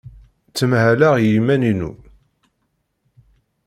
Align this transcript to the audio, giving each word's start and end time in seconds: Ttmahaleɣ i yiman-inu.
Ttmahaleɣ 0.49 1.13
i 1.17 1.23
yiman-inu. 1.31 1.91